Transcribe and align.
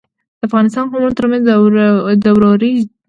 د 0.39 0.41
افغانستان 0.47 0.85
قومونو 0.91 1.17
ترمنځ 1.17 1.43
د 2.23 2.27
ورورۍ 2.35 2.71
ټینګښت. 2.73 2.97